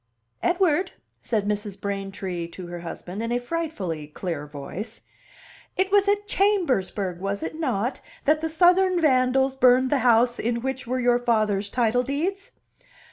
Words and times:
"Edward," 0.41 0.93
said 1.21 1.47
Mrs. 1.47 1.79
Braintree 1.79 2.47
to 2.47 2.65
her 2.65 2.79
husband, 2.79 3.21
in 3.21 3.31
a 3.31 3.37
frightfully 3.37 4.07
clear 4.07 4.47
voice, 4.47 5.01
"it 5.77 5.91
was 5.91 6.07
at 6.07 6.25
Chambersburg, 6.27 7.19
was 7.19 7.43
it 7.43 7.53
not, 7.53 8.01
that 8.25 8.41
the 8.41 8.49
Southern 8.49 8.99
vandals 8.99 9.55
burned 9.55 9.91
the 9.91 9.99
house 9.99 10.39
in 10.39 10.61
which 10.63 10.87
were 10.87 10.99
your 10.99 11.19
father's 11.19 11.69
title 11.69 12.01
deeds?" 12.01 12.51